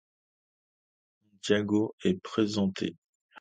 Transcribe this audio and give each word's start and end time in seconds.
Santiago 1.21 1.93
est 2.03 2.15
présenté. 2.23 2.95